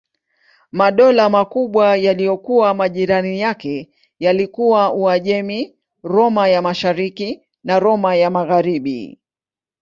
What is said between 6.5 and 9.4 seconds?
Mashariki na Roma ya Magharibi.